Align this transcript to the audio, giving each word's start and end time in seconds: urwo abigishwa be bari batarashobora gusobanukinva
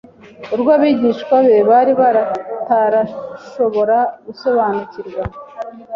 urwo 0.53 0.69
abigishwa 0.77 1.35
be 1.45 1.57
bari 1.69 1.93
batarashobora 2.01 3.97
gusobanukinva 4.25 5.21